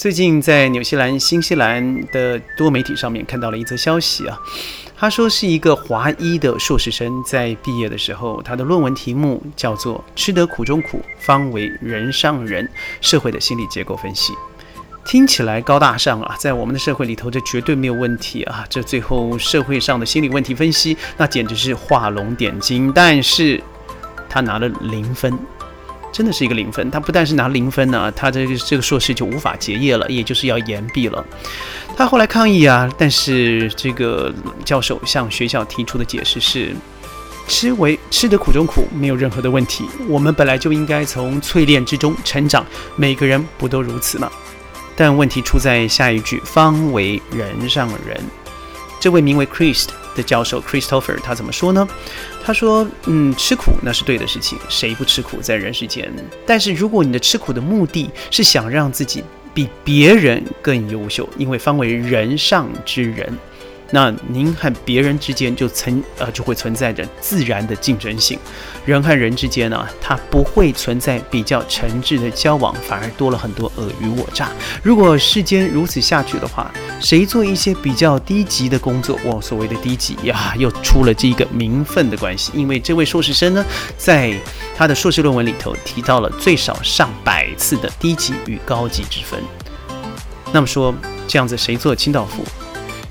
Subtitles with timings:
[0.00, 4.40] 最近在纽西兰、新西兰的多媒体上面看到了一则消息啊，
[4.96, 12.66] 他说是一个华裔的硕士生在毕业的时候，他的论文题目叫做“吃得苦中苦，方为人上人：
[13.02, 14.32] 社会的心理结构分析”。
[15.04, 18.64] 听起来高大上啊，在我们的社会里头，这绝对没有问题啊。
[18.70, 22.90] 这最后社会上的心理问题分析，那简直是画龙点睛。
[22.94, 23.62] 但是
[24.30, 25.38] 他拿了零分。
[26.12, 31.24] 真的是一个零分，他不但是拿零分呢，他这个这个硕士就无法结业了，也就是要延毕了。
[31.96, 34.32] 他后来抗议啊，但是这个
[34.64, 36.74] 教授向学校提出的解释是：
[37.46, 39.84] 吃为吃得苦中苦，没有任何的问题。
[40.08, 42.64] 我们本来就应该从淬炼之中成长，
[42.96, 44.30] 每个人不都如此吗？
[44.96, 48.20] 但问题出在下一句：方为人上人。
[48.98, 51.86] 这位名为 Christ 的教授 Christopher，他怎么说呢？
[52.44, 56.10] 他说：“嗯，吃苦那是对的事情，谁不吃苦在人世间？
[56.46, 63.32] 但是如果你的吃苦的目的是想让自己比别人更优秀，因为方为人上之人。”
[63.92, 68.38] 那您和别人之间就存呃就会存在着自然的竞争性，
[68.84, 74.50] 人和人之间呢，它不会存在比较诚挚的交往，反而多了很多尔虞我诈。
[74.82, 82.52] 如果世间如此下去的话，谁做一些比较低级的工作，哇，所谓的低级呀，又出了这个名分的关系。
[82.54, 83.64] 因为这位硕士生呢，
[83.98, 84.32] 在
[84.76, 89.40] 他的硕士论文里头提到了最少上百次的低级与高级之分。
[90.52, 90.94] 那么说
[91.26, 92.44] 这样子，谁做清道夫？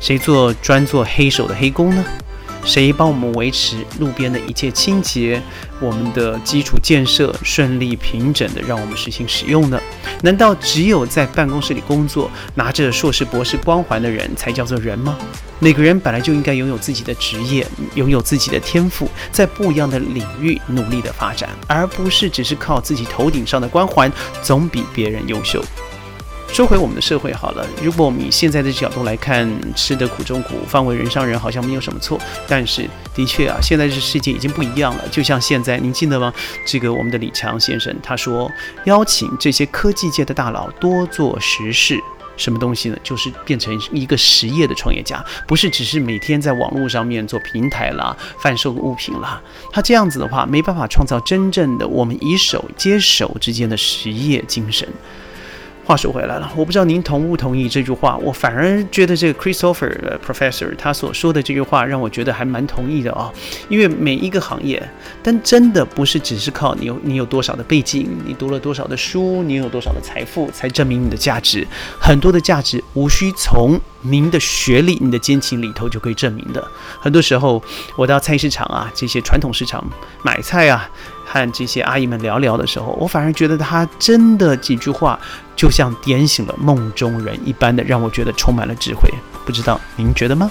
[0.00, 2.04] 谁做专做黑手的黑工呢？
[2.64, 5.40] 谁帮我们维持路边的一切清洁？
[5.80, 9.80] 我们的基础建设顺利平整的，让我们实行使用呢？
[10.22, 15.16] 难道只有在办公室里工作、拿着硕士博士光环的人才叫做人吗？
[15.60, 24.12] 每个人本来就应该拥有自己的职业，拥有自己的天赋，在不一样的领域努力的发展，而不是只是靠自己头顶上的光环，
[24.42, 25.64] 总比别人优秀。
[26.50, 32.18] 说回我们的社会好了，如果我们以现在的角度来看，吃得苦中苦，方为人上人，好像没有什么错。
[32.48, 35.08] 但是，的确啊，现在这世界已经不一样了。
[35.08, 36.34] 就像现在，您记得吗？
[36.66, 38.50] 这个我们的李强先生他说，
[38.86, 41.96] 邀请这些科技界的大佬多做实事，
[42.36, 42.98] 什么东西呢？
[43.04, 49.40] 就是变成一个实业的创业家，不是只是每天在网络上面做平台啦、贩售物品啦。
[49.70, 54.88] 他这样子的话，没办法创造真正的我们以手接手之间的实业精神。
[55.88, 58.14] 话说回来了，我不知道您同不同意这句话。
[58.18, 63.32] 我反而觉得这个 Christopher Professor 他所说的这句话让我觉得还蛮同意的啊。
[63.70, 64.86] 因为每一个行业，
[65.22, 71.66] 但真的不是只是靠你有你有多少的背景，你读了多少的书，你有多少的财富才证明你的价值。
[71.98, 76.62] 很多的价值无需从您的学历、你的奸情里头就可以证明的。
[77.00, 77.62] 很多时候，
[77.96, 79.82] 我到菜市场啊，这些传统市场
[80.22, 80.86] 买菜啊。
[81.30, 85.20] 和这些阿姨们聊聊的时候，我反而觉得他真的几句话
[85.58, 89.10] 就像点醒了梦中人一般的，让我觉得充满了智慧。
[89.44, 90.48] 不知道您觉得吗？